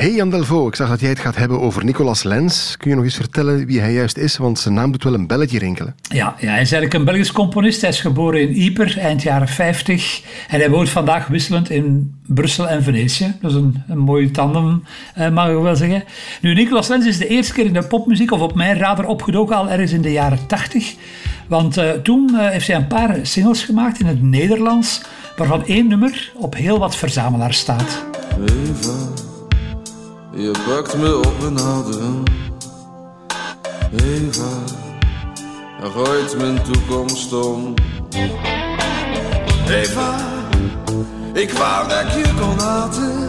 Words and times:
Hey 0.00 0.14
Jan 0.14 0.30
Delvaux, 0.30 0.68
ik 0.68 0.74
zag 0.74 0.88
dat 0.88 1.00
jij 1.00 1.08
het 1.08 1.18
gaat 1.18 1.36
hebben 1.36 1.60
over 1.60 1.84
Nicolas 1.84 2.22
Lens. 2.22 2.76
Kun 2.76 2.90
je 2.90 2.96
nog 2.96 3.04
eens 3.04 3.16
vertellen 3.16 3.66
wie 3.66 3.80
hij 3.80 3.92
juist 3.92 4.16
is? 4.16 4.36
Want 4.36 4.58
zijn 4.58 4.74
naam 4.74 4.92
doet 4.92 5.04
wel 5.04 5.14
een 5.14 5.26
belletje 5.26 5.58
rinkelen. 5.58 5.94
Ja, 6.02 6.34
ja 6.38 6.50
hij 6.50 6.60
is 6.60 6.72
eigenlijk 6.72 6.94
een 6.94 7.04
Belgisch 7.04 7.32
componist. 7.32 7.80
Hij 7.80 7.90
is 7.90 8.00
geboren 8.00 8.40
in 8.40 8.62
Yper, 8.62 8.98
eind 8.98 9.22
jaren 9.22 9.48
50. 9.48 10.22
En 10.48 10.58
hij 10.60 10.70
woont 10.70 10.88
vandaag 10.88 11.26
wisselend 11.26 11.70
in 11.70 12.14
Brussel 12.26 12.68
en 12.68 12.82
Venetië. 12.82 13.34
Dat 13.40 13.50
is 13.50 13.56
een, 13.56 13.82
een 13.88 13.98
mooie 13.98 14.30
tandem, 14.30 14.84
eh, 15.14 15.30
mag 15.30 15.48
ik 15.48 15.58
wel 15.58 15.76
zeggen. 15.76 16.04
Nu, 16.40 16.54
Nicolas 16.54 16.88
Lens 16.88 17.06
is 17.06 17.18
de 17.18 17.28
eerste 17.28 17.52
keer 17.52 17.66
in 17.66 17.72
de 17.72 17.82
popmuziek, 17.82 18.30
of 18.30 18.40
op 18.40 18.54
mijn 18.54 18.78
radar, 18.78 19.06
opgedoken 19.06 19.56
al 19.56 19.70
ergens 19.70 19.92
in 19.92 20.02
de 20.02 20.12
jaren 20.12 20.46
80. 20.46 20.94
Want 21.46 21.78
uh, 21.78 21.90
toen 21.90 22.30
uh, 22.32 22.48
heeft 22.48 22.66
hij 22.66 22.76
een 22.76 22.86
paar 22.86 23.18
singles 23.22 23.62
gemaakt 23.62 24.00
in 24.00 24.06
het 24.06 24.22
Nederlands, 24.22 25.00
waarvan 25.36 25.66
één 25.66 25.88
nummer 25.88 26.32
op 26.34 26.54
heel 26.54 26.78
wat 26.78 26.96
verzamelaars 26.96 27.58
staat. 27.58 28.04
Eva, 28.46 29.28
je 30.32 30.50
pakt 30.66 30.96
me 30.96 31.18
op 31.18 31.34
mijn 31.40 31.58
adem. 31.58 32.22
Eva, 33.92 34.52
gooit 35.94 36.36
mijn 36.38 36.62
toekomst 36.62 37.32
om. 37.32 37.74
Eva, 39.68 40.14
ik 41.32 41.50
wou 41.50 41.88
dat 41.88 42.14
je 42.14 42.34
kon 42.40 42.58
haten. 42.58 43.24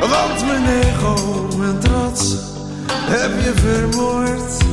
Want 0.00 0.46
mijn 0.46 0.80
ego, 0.80 1.48
mijn 1.56 1.78
trots, 1.78 2.36
heb 2.86 3.42
je 3.42 3.52
vermoord. 3.54 4.64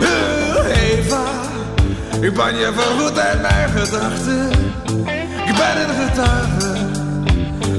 Uh, 0.00 0.92
Eva, 0.92 1.24
ik 2.20 2.34
ben 2.34 2.56
je 2.56 2.72
vergoed 2.74 3.18
uit 3.18 3.40
mijn 3.40 3.68
gedachten. 3.68 4.50
Ik 5.46 5.54
ben 5.56 5.88
een 5.88 6.08
getuige 6.08 6.64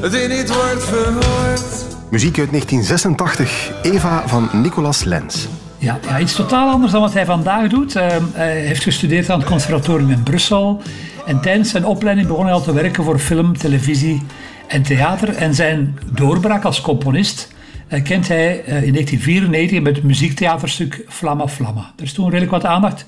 die 0.10 0.28
niet 0.28 0.56
wordt 0.56 0.84
verhoord. 0.84 1.84
Muziek 2.16 2.39
uit 2.39 2.49
1986, 2.49 3.71
Eva 3.81 4.27
van 4.27 4.49
Nicolas 4.53 5.03
Lens. 5.03 5.47
Ja, 5.77 6.19
iets 6.19 6.35
totaal 6.35 6.69
anders 6.69 6.91
dan 6.91 7.02
wat 7.02 7.13
hij 7.13 7.25
vandaag 7.25 7.69
doet. 7.69 7.95
Uh, 7.95 8.08
hij 8.33 8.59
heeft 8.59 8.83
gestudeerd 8.83 9.30
aan 9.30 9.39
het 9.39 9.47
conservatorium 9.47 10.09
in 10.09 10.23
Brussel. 10.23 10.81
En 11.25 11.41
tijdens 11.41 11.69
zijn 11.69 11.86
opleiding 11.86 12.27
begon 12.27 12.43
hij 12.43 12.53
al 12.53 12.61
te 12.61 12.73
werken 12.73 13.03
voor 13.03 13.19
film, 13.19 13.58
televisie 13.58 14.21
en 14.67 14.83
theater. 14.83 15.36
En 15.36 15.55
zijn 15.55 15.99
doorbraak 16.11 16.63
als 16.63 16.81
componist 16.81 17.53
uh, 17.89 18.03
kent 18.03 18.27
hij 18.27 18.49
uh, 18.49 18.83
in 18.83 18.93
1994 18.93 19.81
met 19.81 19.95
het 19.95 20.05
muziektheaterstuk 20.05 21.05
Flamma 21.08 21.47
Flamma. 21.47 21.91
Er 21.97 22.03
is 22.03 22.13
toen 22.13 22.30
redelijk 22.30 22.52
wat 22.52 22.66
aandacht 22.66 23.05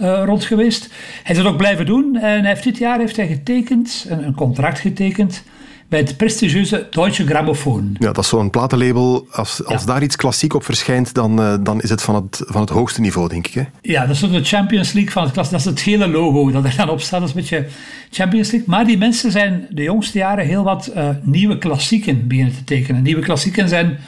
uh, 0.00 0.22
rond 0.24 0.44
geweest. 0.44 0.90
Hij 1.22 1.36
is 1.36 1.44
ook 1.44 1.56
blijven 1.56 1.86
doen. 1.86 2.16
En 2.16 2.44
heeft 2.44 2.64
dit 2.64 2.78
jaar 2.78 2.98
heeft 2.98 3.16
hij 3.16 3.26
getekend, 3.26 4.06
een 4.08 4.34
contract 4.34 4.78
getekend 4.78 5.42
bij 5.90 5.98
het 5.98 6.16
prestigieuze 6.16 6.86
Deutsche 6.90 7.26
Grammophon. 7.26 7.96
Ja, 7.98 8.12
dat 8.12 8.24
is 8.24 8.28
zo'n 8.28 8.50
platenlabel. 8.50 9.26
Als, 9.30 9.64
als 9.64 9.80
ja. 9.80 9.86
daar 9.86 10.02
iets 10.02 10.16
klassiek 10.16 10.54
op 10.54 10.64
verschijnt, 10.64 11.14
dan, 11.14 11.40
uh, 11.40 11.54
dan 11.60 11.80
is 11.80 11.90
het 11.90 12.02
van, 12.02 12.14
het 12.14 12.42
van 12.46 12.60
het 12.60 12.70
hoogste 12.70 13.00
niveau, 13.00 13.28
denk 13.28 13.46
ik. 13.46 13.54
Hè? 13.54 13.62
Ja, 13.82 14.06
dat 14.06 14.14
is 14.14 14.20
de 14.20 14.44
Champions 14.44 14.92
League 14.92 15.12
van 15.12 15.22
het 15.22 15.32
klas. 15.32 15.50
Dat 15.50 15.60
is 15.60 15.66
het 15.66 15.80
gele 15.80 16.08
logo 16.08 16.50
dat 16.50 16.64
er 16.64 16.76
dan 16.76 16.88
op 16.88 17.00
staat. 17.00 17.20
Dat 17.20 17.28
is 17.28 17.34
een 17.34 17.40
beetje 17.40 17.66
Champions 18.10 18.50
League. 18.50 18.68
Maar 18.68 18.86
die 18.86 18.98
mensen 18.98 19.30
zijn 19.30 19.66
de 19.70 19.82
jongste 19.82 20.18
jaren 20.18 20.46
heel 20.46 20.64
wat 20.64 20.90
uh, 20.96 21.08
nieuwe 21.22 21.58
klassieken 21.58 22.28
beginnen 22.28 22.54
te 22.54 22.64
tekenen. 22.64 23.02
Nieuwe 23.02 23.22
klassieken 23.22 23.68
zijn, 23.68 23.98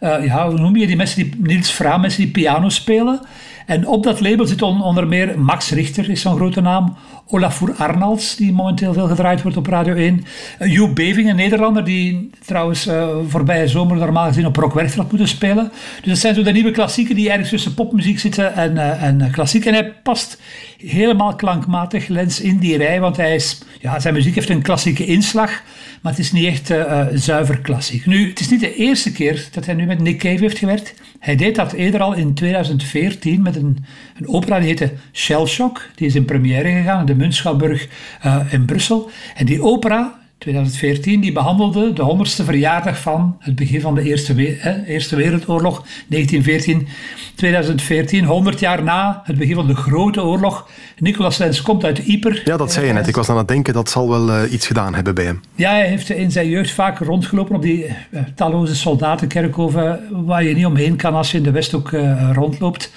uh, 0.00 0.24
ja, 0.24 0.48
hoe 0.48 0.58
noem 0.58 0.76
je 0.76 0.86
die 0.86 0.96
mensen 0.96 1.22
die 1.22 1.34
Niels 1.38 1.70
Fraam, 1.70 2.00
mensen 2.00 2.22
die 2.22 2.30
piano 2.30 2.68
spelen. 2.68 3.20
En 3.66 3.86
op 3.86 4.02
dat 4.04 4.20
label 4.20 4.46
zit 4.46 4.62
on, 4.62 4.82
onder 4.82 5.06
meer 5.06 5.40
Max 5.40 5.70
Richter, 5.70 6.10
is 6.10 6.20
zo'n 6.20 6.36
grote 6.36 6.60
naam. 6.60 6.96
Olafur 7.30 7.74
Arnalds, 7.74 8.36
die 8.36 8.52
momenteel 8.52 8.92
veel 8.92 9.06
gedraaid 9.06 9.42
wordt 9.42 9.56
op 9.56 9.66
Radio 9.66 9.94
1. 9.94 10.24
Uh, 10.60 10.72
Joep 10.72 10.94
Beving, 10.94 11.28
een 11.28 11.36
Nederlander, 11.36 11.84
die 11.84 12.30
trouwens 12.44 12.86
uh, 12.86 13.16
voorbije 13.28 13.68
zomer 13.68 13.96
normaal 13.96 14.26
gezien 14.26 14.46
op 14.46 14.56
Rockwerchter 14.56 15.00
had 15.00 15.10
moeten 15.10 15.28
spelen. 15.28 15.72
Dus 16.00 16.08
dat 16.08 16.18
zijn 16.18 16.34
zo 16.34 16.42
de 16.42 16.52
nieuwe 16.52 16.70
klassieken 16.70 17.14
die 17.14 17.30
ergens 17.30 17.48
tussen 17.48 17.74
popmuziek 17.74 18.18
zitten 18.18 18.54
en, 18.54 18.74
uh, 18.74 19.02
en 19.02 19.30
klassiek. 19.30 19.66
En 19.66 19.74
hij 19.74 19.92
past 20.02 20.40
helemaal 20.78 21.34
klankmatig 21.34 22.08
Lens 22.08 22.40
in 22.40 22.58
die 22.58 22.76
rij, 22.76 23.00
want 23.00 23.16
hij 23.16 23.34
is, 23.34 23.62
ja, 23.80 24.00
zijn 24.00 24.14
muziek 24.14 24.34
heeft 24.34 24.48
een 24.48 24.62
klassieke 24.62 25.06
inslag, 25.06 25.62
maar 26.02 26.12
het 26.12 26.20
is 26.20 26.32
niet 26.32 26.46
echt 26.46 26.72
zuiver 27.12 27.58
klassiek. 27.58 28.06
Nu, 28.06 28.28
het 28.28 28.40
is 28.40 28.48
niet 28.48 28.60
de 28.60 28.74
eerste 28.74 29.12
keer 29.12 29.48
dat 29.52 29.66
hij 29.66 29.74
nu 29.74 29.86
met 29.86 30.00
Nick 30.00 30.18
Cave 30.18 30.40
heeft 30.40 30.58
gewerkt. 30.58 30.94
Hij 31.18 31.36
deed 31.36 31.54
dat 31.54 31.72
eerder 31.72 32.00
al 32.00 32.14
in 32.14 32.34
2014 32.34 33.42
met 33.42 33.56
een, 33.56 33.84
een 34.16 34.28
opera 34.28 34.58
die 34.58 34.68
heette 34.68 34.92
Shell 35.12 35.46
Shock. 35.46 35.88
Die 35.94 36.06
is 36.06 36.14
in 36.14 36.24
première 36.24 36.68
gegaan 36.68 37.06
Muntschouwburg 37.18 37.88
uh, 38.26 38.52
in 38.52 38.64
Brussel. 38.64 39.10
En 39.34 39.46
die 39.46 39.62
opera, 39.62 40.18
2014, 40.38 41.20
die 41.20 41.32
behandelde 41.32 41.92
de 41.92 42.16
100ste 42.16 42.44
verjaardag 42.44 43.00
van 43.00 43.36
het 43.38 43.54
begin 43.54 43.80
van 43.80 43.94
de 43.94 44.02
Eerste, 44.02 44.34
We 44.34 44.56
eh, 44.56 44.88
Eerste 44.88 45.16
Wereldoorlog, 45.16 45.84
1914. 46.08 46.88
2014, 47.34 48.24
100 48.24 48.60
jaar 48.60 48.82
na 48.82 49.22
het 49.24 49.38
begin 49.38 49.54
van 49.54 49.66
de 49.66 49.74
Grote 49.74 50.22
Oorlog. 50.22 50.68
Nicolas 50.98 51.38
Lens 51.38 51.62
komt 51.62 51.84
uit 51.84 52.06
Yper. 52.06 52.42
Ja, 52.44 52.56
dat 52.56 52.72
zei 52.72 52.86
je 52.86 52.92
net. 52.92 53.06
Ik 53.06 53.16
was 53.16 53.28
aan 53.28 53.36
het 53.36 53.48
denken, 53.48 53.74
dat 53.74 53.90
zal 53.90 54.08
wel 54.08 54.28
uh, 54.28 54.52
iets 54.52 54.66
gedaan 54.66 54.94
hebben 54.94 55.14
bij 55.14 55.24
hem. 55.24 55.40
Ja, 55.54 55.70
hij 55.70 55.88
heeft 55.88 56.10
in 56.10 56.30
zijn 56.30 56.48
jeugd 56.48 56.70
vaak 56.70 56.98
rondgelopen 56.98 57.56
op 57.56 57.62
die 57.62 57.84
uh, 57.84 58.20
talloze 58.34 58.76
soldatenkerkhoven 58.76 60.00
waar 60.10 60.44
je 60.44 60.54
niet 60.54 60.66
omheen 60.66 60.96
kan 60.96 61.14
als 61.14 61.30
je 61.30 61.36
in 61.36 61.42
de 61.42 61.50
Westhoek 61.50 61.90
uh, 61.90 62.30
rondloopt. 62.32 62.90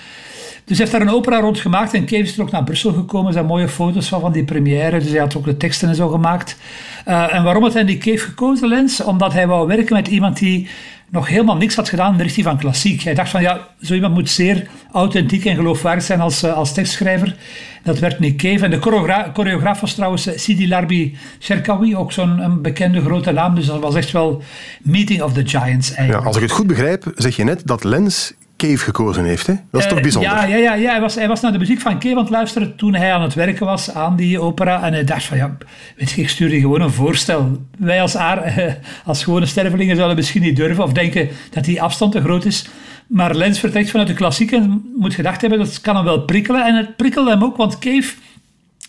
Dus 0.71 0.79
hij 0.79 0.89
heeft 0.89 0.99
daar 0.99 1.09
een 1.09 1.15
opera 1.19 1.39
rond 1.39 1.59
gemaakt 1.59 1.93
en 1.93 2.05
Cave 2.05 2.21
is 2.21 2.37
er 2.37 2.41
ook 2.41 2.51
naar 2.51 2.63
Brussel 2.63 2.93
gekomen. 2.93 3.27
Er 3.27 3.33
zijn 3.33 3.45
mooie 3.45 3.67
foto's 3.67 4.07
van, 4.07 4.19
van 4.19 4.31
die 4.31 4.43
première, 4.43 4.99
dus 4.99 5.09
hij 5.09 5.19
had 5.19 5.37
ook 5.37 5.45
de 5.45 5.57
teksten 5.57 5.89
en 5.89 5.95
zo 5.95 6.07
gemaakt. 6.07 6.57
Uh, 7.07 7.35
en 7.35 7.43
waarom 7.43 7.63
had 7.63 7.73
hij 7.73 7.85
die 7.85 7.97
Cave 7.97 8.17
gekozen, 8.17 8.67
Lens? 8.67 9.03
Omdat 9.03 9.33
hij 9.33 9.47
wou 9.47 9.67
werken 9.67 9.95
met 9.95 10.07
iemand 10.07 10.37
die 10.37 10.67
nog 11.09 11.27
helemaal 11.27 11.55
niks 11.55 11.75
had 11.75 11.89
gedaan 11.89 12.11
in 12.11 12.17
de 12.17 12.23
richting 12.23 12.45
van 12.45 12.57
klassiek. 12.57 13.01
Hij 13.01 13.13
dacht 13.13 13.29
van 13.29 13.41
ja, 13.41 13.67
zo 13.81 13.93
iemand 13.93 14.13
moet 14.13 14.29
zeer 14.29 14.67
authentiek 14.91 15.45
en 15.45 15.55
geloofwaardig 15.55 16.03
zijn 16.03 16.21
als, 16.21 16.43
uh, 16.43 16.53
als 16.53 16.73
tekstschrijver. 16.73 17.35
Dat 17.83 17.99
werd 17.99 18.19
Nick 18.19 18.38
Cave. 18.38 18.65
En 18.65 18.71
de 18.71 18.81
choreogra 18.81 19.31
choreograaf 19.33 19.79
was 19.79 19.93
trouwens 19.93 20.29
Sidi 20.35 20.67
Larbi 20.67 21.17
Cherkaoui, 21.39 21.95
ook 21.95 22.11
zo'n 22.11 22.59
bekende 22.61 23.01
grote 23.01 23.31
naam. 23.31 23.55
Dus 23.55 23.65
dat 23.65 23.79
was 23.79 23.95
echt 23.95 24.11
wel 24.11 24.41
Meeting 24.81 25.21
of 25.21 25.33
the 25.33 25.47
Giants 25.47 25.93
eigenlijk. 25.93 26.19
Ja, 26.19 26.27
als 26.27 26.35
ik 26.35 26.41
het 26.41 26.51
goed 26.51 26.67
begrijp, 26.67 27.11
zeg 27.15 27.35
je 27.35 27.43
net 27.43 27.61
dat 27.65 27.83
Lens 27.83 28.33
Cave 28.61 28.77
gekozen 28.77 29.23
heeft. 29.23 29.47
Hè? 29.47 29.53
Dat 29.72 29.81
is 29.81 29.88
toch 29.88 30.01
bijzonder? 30.01 30.31
Ja, 30.31 30.45
ja, 30.45 30.55
ja, 30.55 30.73
ja. 30.73 30.91
Hij, 30.91 31.01
was, 31.01 31.16
hij 31.16 31.27
was 31.27 31.41
naar 31.41 31.51
de 31.51 31.57
muziek 31.57 31.81
van 31.81 31.99
Cave 31.99 32.16
aan 32.16 32.22
het 32.22 32.29
luisteren 32.29 32.75
toen 32.75 32.95
hij 32.95 33.13
aan 33.13 33.22
het 33.22 33.33
werken 33.33 33.66
was 33.66 33.94
aan 33.94 34.16
die 34.16 34.39
opera. 34.39 34.83
En 34.83 34.94
hij 34.94 35.03
dacht 35.03 35.23
van, 35.23 35.38
ja, 35.38 35.57
weet 35.95 36.11
je, 36.11 36.22
ik 36.22 36.29
stuur 36.29 36.53
je 36.53 36.59
gewoon 36.59 36.81
een 36.81 36.91
voorstel. 36.91 37.61
Wij 37.77 38.01
als, 38.01 38.16
uh, 38.16 38.38
als 39.05 39.23
gewone 39.23 39.45
stervelingen 39.45 39.95
zouden 39.95 40.17
misschien 40.17 40.41
niet 40.41 40.55
durven 40.55 40.83
of 40.83 40.94
denken 40.94 41.29
dat 41.50 41.63
die 41.63 41.81
afstand 41.81 42.11
te 42.11 42.21
groot 42.21 42.45
is. 42.45 42.69
Maar 43.07 43.35
Lens 43.35 43.59
vertrekt 43.59 43.89
vanuit 43.89 44.07
de 44.07 44.13
klassiek 44.13 44.51
en 44.51 44.91
moet 44.97 45.13
gedacht 45.13 45.41
hebben, 45.41 45.59
dat 45.59 45.81
kan 45.81 45.95
hem 45.95 46.05
wel 46.05 46.21
prikkelen. 46.21 46.66
En 46.66 46.75
het 46.75 46.95
prikkelde 46.95 47.29
hem 47.29 47.44
ook, 47.44 47.57
want 47.57 47.79
Cave 47.79 48.13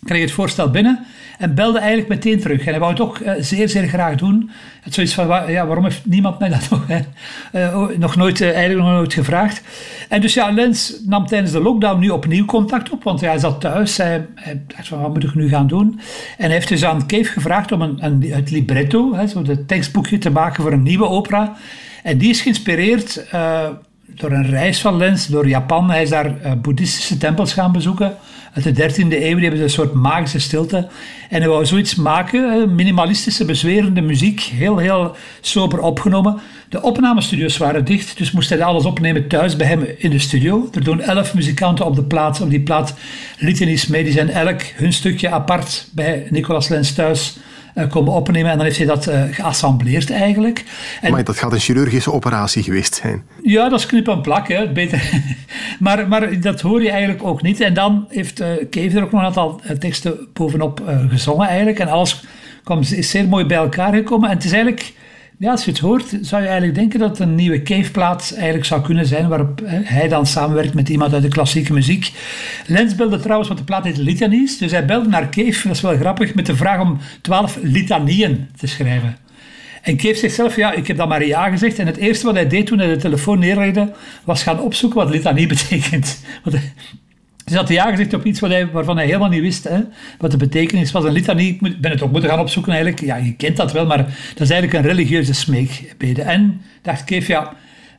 kreeg 0.04 0.20
het 0.20 0.32
voorstel 0.32 0.70
binnen 0.70 1.06
en 1.38 1.54
belde 1.54 1.78
eigenlijk 1.78 2.08
meteen 2.08 2.40
terug. 2.40 2.60
En 2.60 2.70
hij 2.70 2.78
wou 2.78 2.92
het 2.92 3.00
ook 3.00 3.18
uh, 3.18 3.32
zeer, 3.38 3.68
zeer 3.68 3.88
graag 3.88 4.16
doen. 4.16 4.50
Het 4.80 4.94
zoiets 4.94 5.14
van, 5.14 5.26
ja, 5.50 5.66
waarom 5.66 5.84
heeft 5.84 6.06
niemand 6.06 6.38
mij 6.38 6.48
dat 6.48 6.68
nog, 6.70 6.86
uh, 7.52 7.86
nog 7.98 8.16
nooit, 8.16 8.40
uh, 8.40 8.50
eigenlijk 8.50 8.80
nog 8.80 8.96
nooit 8.96 9.12
gevraagd? 9.12 9.62
En 10.08 10.20
dus 10.20 10.34
ja, 10.34 10.50
Lens 10.50 11.00
nam 11.06 11.26
tijdens 11.26 11.52
de 11.52 11.60
lockdown 11.60 12.00
nu 12.00 12.08
opnieuw 12.08 12.44
contact 12.44 12.90
op, 12.90 13.02
want 13.02 13.20
hij 13.20 13.38
zat 13.38 13.60
thuis. 13.60 13.96
Hij, 13.96 14.26
hij 14.34 14.62
dacht 14.66 14.88
van, 14.88 15.00
wat 15.00 15.12
moet 15.12 15.24
ik 15.24 15.34
nu 15.34 15.48
gaan 15.48 15.66
doen? 15.66 16.00
En 16.38 16.44
hij 16.44 16.52
heeft 16.52 16.68
dus 16.68 16.84
aan 16.84 17.06
Cave 17.06 17.24
gevraagd 17.24 17.72
om 17.72 17.82
een, 17.82 18.04
een, 18.04 18.32
het 18.32 18.50
libretto, 18.50 19.14
hè, 19.14 19.26
zo 19.26 19.42
het 19.42 19.68
tekstboekje 19.68 20.18
te 20.18 20.30
maken 20.30 20.62
voor 20.62 20.72
een 20.72 20.82
nieuwe 20.82 21.08
opera. 21.08 21.56
En 22.02 22.18
die 22.18 22.30
is 22.30 22.40
geïnspireerd 22.40 23.26
door 24.06 24.30
een 24.30 24.46
reis 24.46 24.80
van 24.80 24.96
Lens 24.96 25.26
door 25.26 25.48
Japan. 25.48 25.90
Hij 25.90 26.02
is 26.02 26.10
daar 26.10 26.58
boeddhistische 26.60 27.16
tempels 27.16 27.52
gaan 27.52 27.72
bezoeken 27.72 28.16
uit 28.52 28.76
de 28.76 28.90
13e 28.90 29.22
eeuw. 29.22 29.38
Hebben 29.38 29.60
een 29.60 29.70
soort 29.70 29.92
magische 29.94 30.38
stilte. 30.38 30.88
En 31.28 31.40
hij 31.40 31.48
wou 31.48 31.66
zoiets 31.66 31.94
maken, 31.94 32.74
minimalistische, 32.74 33.44
bezwerende 33.44 34.00
muziek, 34.00 34.40
heel, 34.40 34.78
heel 34.78 35.16
sober 35.40 35.80
opgenomen. 35.80 36.40
De 36.68 36.82
opnamestudio's 36.82 37.56
waren 37.56 37.84
dicht, 37.84 38.18
dus 38.18 38.30
moest 38.30 38.48
hij 38.48 38.62
alles 38.62 38.84
opnemen 38.84 39.28
thuis 39.28 39.56
bij 39.56 39.66
hem 39.66 39.86
in 39.98 40.10
de 40.10 40.18
studio. 40.18 40.68
Er 40.72 40.84
doen 40.84 41.00
elf 41.00 41.34
muzikanten 41.34 41.84
op 41.84 41.94
de 41.94 42.04
plaat, 42.04 42.40
op 42.40 42.50
die 42.50 42.60
plaat 42.60 42.94
lieten 43.38 43.68
iets 43.68 43.86
mee. 43.86 44.04
Die 44.04 44.12
zijn 44.12 44.30
elk 44.30 44.60
hun 44.62 44.92
stukje 44.92 45.30
apart 45.30 45.86
bij 45.90 46.26
Nicolas 46.30 46.68
Lens 46.68 46.92
thuis 46.92 47.36
komen 47.88 48.12
opnemen. 48.12 48.50
En 48.50 48.56
dan 48.56 48.66
heeft 48.66 48.78
hij 48.78 48.86
dat 48.86 49.10
geassembleerd 49.30 50.10
eigenlijk. 50.10 50.64
En, 51.00 51.10
maar 51.12 51.24
dat 51.24 51.38
gaat 51.38 51.52
een 51.52 51.58
chirurgische 51.58 52.12
operatie 52.12 52.62
geweest 52.62 52.94
zijn. 52.94 53.22
Ja, 53.42 53.68
dat 53.68 53.78
is 53.78 53.86
knip 53.86 54.08
en 54.08 54.20
plak. 54.20 54.48
Hè. 54.48 54.72
Beter. 54.72 55.10
maar, 55.78 56.08
maar 56.08 56.40
dat 56.40 56.60
hoor 56.60 56.82
je 56.82 56.90
eigenlijk 56.90 57.24
ook 57.24 57.42
niet. 57.42 57.60
En 57.60 57.74
dan 57.74 58.06
heeft 58.08 58.44
Cave 58.70 58.96
er 58.96 59.02
ook 59.02 59.12
nog 59.12 59.20
een 59.20 59.26
aantal 59.26 59.60
teksten 59.78 60.28
bovenop 60.32 60.82
gezongen 61.08 61.46
eigenlijk. 61.46 61.78
En 61.78 61.88
alles 61.88 62.24
kwam, 62.64 62.80
is 62.80 63.10
zeer 63.10 63.28
mooi 63.28 63.44
bij 63.44 63.56
elkaar 63.56 63.94
gekomen. 63.94 64.28
En 64.28 64.34
het 64.36 64.44
is 64.44 64.52
eigenlijk 64.52 64.92
ja, 65.42 65.50
als 65.50 65.64
je 65.64 65.70
het 65.70 65.80
hoort, 65.80 66.18
zou 66.20 66.42
je 66.42 66.48
eigenlijk 66.48 66.78
denken 66.78 66.98
dat 66.98 67.08
het 67.08 67.18
een 67.18 67.34
nieuwe 67.34 67.62
Cave-plaat 67.62 68.32
eigenlijk 68.34 68.64
zou 68.64 68.82
kunnen 68.82 69.06
zijn, 69.06 69.28
waarop 69.28 69.60
hij 69.64 70.08
dan 70.08 70.26
samenwerkt 70.26 70.74
met 70.74 70.88
iemand 70.88 71.12
uit 71.12 71.22
de 71.22 71.28
klassieke 71.28 71.72
muziek. 71.72 72.12
Lens 72.66 72.94
belde 72.94 73.20
trouwens, 73.20 73.48
wat 73.48 73.58
de 73.58 73.64
plaat 73.64 73.84
heet 73.84 73.96
Litanies, 73.96 74.58
dus 74.58 74.72
hij 74.72 74.84
belde 74.84 75.08
naar 75.08 75.28
Cave, 75.28 75.68
dat 75.68 75.76
is 75.76 75.80
wel 75.80 75.96
grappig, 75.96 76.34
met 76.34 76.46
de 76.46 76.56
vraag 76.56 76.80
om 76.80 76.98
twaalf 77.20 77.58
litanieën 77.62 78.48
te 78.56 78.66
schrijven. 78.66 79.16
En 79.82 79.96
Cave 79.96 80.14
zegt 80.14 80.34
zelf, 80.34 80.56
ja, 80.56 80.72
ik 80.72 80.86
heb 80.86 80.96
dan 80.96 81.08
maar 81.08 81.26
ja 81.26 81.48
gezegd. 81.48 81.78
En 81.78 81.86
het 81.86 81.96
eerste 81.96 82.26
wat 82.26 82.34
hij 82.34 82.48
deed 82.48 82.66
toen 82.66 82.78
hij 82.78 82.88
de 82.88 82.96
telefoon 82.96 83.38
neerlegde, 83.38 83.92
was 84.24 84.42
gaan 84.42 84.60
opzoeken 84.60 84.98
wat 84.98 85.10
litanie 85.10 85.46
betekent. 85.54 86.24
Want 86.44 86.56
dus 87.44 87.56
had 87.56 87.68
hij 87.68 87.76
ja 87.76 87.90
gezegd 87.90 88.14
op 88.14 88.24
iets 88.24 88.40
wat 88.40 88.50
hij, 88.50 88.70
waarvan 88.70 88.96
hij 88.96 89.06
helemaal 89.06 89.28
niet 89.28 89.40
wist 89.40 89.64
hè, 89.64 89.80
wat 90.18 90.30
de 90.30 90.36
betekenis 90.36 90.92
was. 90.92 91.04
Een 91.04 91.12
litanie, 91.12 91.58
ik 91.60 91.80
ben 91.80 91.90
het 91.90 92.02
ook 92.02 92.12
moeten 92.12 92.30
gaan 92.30 92.40
opzoeken 92.40 92.72
eigenlijk. 92.72 93.04
Ja, 93.04 93.16
je 93.16 93.34
kent 93.34 93.56
dat 93.56 93.72
wel, 93.72 93.86
maar 93.86 93.98
dat 94.34 94.40
is 94.40 94.50
eigenlijk 94.50 94.72
een 94.72 94.90
religieuze 94.90 95.34
smeekbede. 95.34 96.22
En 96.22 96.60
dacht 96.82 97.04
Keef, 97.04 97.26
ja, 97.26 97.52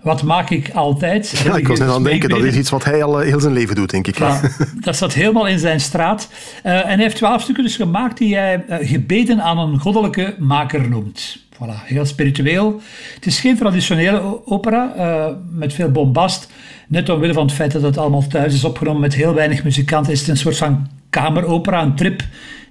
wat 0.03 0.23
maak 0.23 0.49
ik 0.49 0.69
altijd? 0.73 1.41
Ja, 1.43 1.55
ik 1.55 1.67
was 1.67 1.79
net 1.79 1.87
aan 1.87 1.93
het 1.93 2.03
denken, 2.03 2.29
dat 2.29 2.43
is 2.43 2.55
iets 2.55 2.69
wat 2.69 2.83
hij 2.83 3.03
al 3.03 3.21
eh, 3.21 3.27
heel 3.27 3.39
zijn 3.39 3.53
leven 3.53 3.75
doet, 3.75 3.89
denk 3.89 4.07
ik. 4.07 4.17
Ja, 4.17 4.41
dat 4.79 4.97
zat 4.97 5.13
helemaal 5.13 5.47
in 5.47 5.59
zijn 5.59 5.79
straat. 5.79 6.29
Uh, 6.65 6.71
en 6.73 6.87
hij 6.87 6.97
heeft 6.97 7.15
twaalf 7.15 7.41
stukken 7.41 7.63
dus 7.63 7.75
gemaakt 7.75 8.17
die 8.17 8.35
hij 8.35 8.65
uh, 8.69 8.77
gebeden 8.89 9.41
aan 9.41 9.57
een 9.57 9.79
goddelijke 9.79 10.35
maker 10.39 10.89
noemt. 10.89 11.37
Voilà, 11.55 11.85
heel 11.85 12.05
spiritueel. 12.05 12.81
Het 13.15 13.25
is 13.25 13.39
geen 13.39 13.57
traditionele 13.57 14.45
opera 14.45 14.93
uh, 14.97 15.25
met 15.49 15.73
veel 15.73 15.91
bombast. 15.91 16.51
Net 16.87 17.09
omwille 17.09 17.33
van 17.33 17.45
het 17.45 17.55
feit 17.55 17.71
dat 17.71 17.81
het 17.81 17.97
allemaal 17.97 18.27
thuis 18.27 18.53
is 18.53 18.63
opgenomen 18.63 19.01
met 19.01 19.13
heel 19.13 19.33
weinig 19.33 19.63
muzikanten, 19.63 20.11
is 20.11 20.19
het 20.19 20.29
een 20.29 20.37
soort 20.37 20.57
van 20.57 20.87
kameropera, 21.09 21.81
een 21.81 21.95
trip 21.95 22.23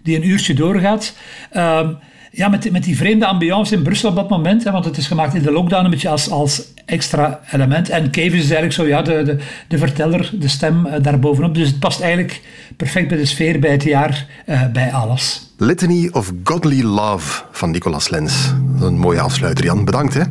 die 0.02 0.16
een 0.16 0.28
uurtje 0.28 0.54
doorgaat. 0.54 1.16
Uh, 1.52 1.88
ja, 2.32 2.48
met, 2.48 2.70
met 2.72 2.84
die 2.84 2.96
vreemde 2.96 3.26
ambiance 3.26 3.74
in 3.74 3.82
Brussel 3.82 4.08
op 4.08 4.16
dat 4.16 4.28
moment, 4.28 4.64
hè, 4.64 4.70
want 4.70 4.84
het 4.84 4.96
is 4.96 5.06
gemaakt 5.06 5.34
in 5.34 5.42
de 5.42 5.52
lockdown 5.52 5.84
een 5.84 5.90
beetje 5.90 6.08
als, 6.08 6.30
als 6.30 6.62
extra 6.84 7.40
element. 7.50 7.88
En 7.88 8.10
Cave 8.10 8.26
is 8.26 8.40
eigenlijk 8.40 8.72
zo, 8.72 8.86
ja, 8.86 9.02
de, 9.02 9.36
de, 9.68 9.78
verteller, 9.78 10.30
de 10.34 10.48
stem 10.48 10.86
uh, 10.86 10.92
daarbovenop. 11.02 11.54
Dus 11.54 11.68
het 11.68 11.78
past 11.78 12.00
eigenlijk 12.00 12.40
perfect 12.76 13.08
bij 13.08 13.16
de 13.16 13.24
sfeer, 13.24 13.60
bij 13.60 13.70
het 13.70 13.82
jaar, 13.82 14.26
uh, 14.46 14.66
bij 14.72 14.92
alles. 14.92 15.51
Litany 15.62 16.08
of 16.12 16.32
Godly 16.44 16.82
Love 16.82 17.44
van 17.50 17.70
Nicolas 17.70 18.08
Lens. 18.08 18.52
Een 18.80 18.98
mooie 18.98 19.20
afsluiter, 19.20 19.64
Jan. 19.64 19.84
Bedankt, 19.84 20.14
hè. 20.14 20.22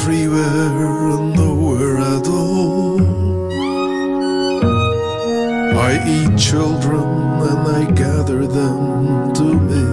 everywhere 0.00 1.10
and 1.10 1.36
nowhere 1.36 1.98
at 1.98 2.26
all. 2.26 2.98
I 5.78 5.92
eat 6.16 6.38
children 6.38 7.04
and 7.48 7.68
I 7.78 7.84
gather 7.90 8.46
them 8.46 9.34
to 9.34 9.44
me. 9.68 9.84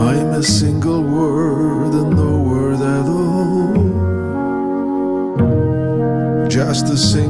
I'm 0.00 0.30
a 0.30 0.42
single 0.42 1.02
word 1.02 1.92
and 1.92 2.16
no 2.16 2.38
word 2.50 2.80
at 2.80 3.06
all. 3.06 3.74
Just 6.48 6.86
a 6.86 6.96
single 6.96 7.27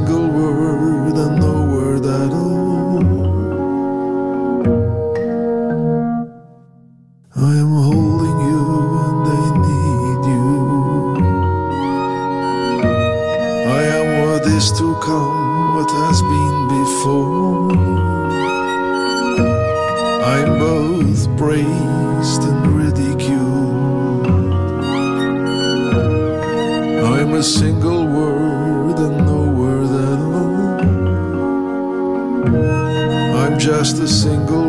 teased 21.89 22.43
and 22.43 22.67
ridiculed. 22.67 24.27
I'm 27.13 27.33
a 27.33 27.43
single 27.43 28.05
word 28.05 28.99
and 28.99 29.17
no 29.25 29.41
word 29.61 29.91
at 30.09 30.19
all. 30.19 30.79
I'm 33.41 33.59
just 33.59 33.99
a 33.99 34.07
single 34.07 34.68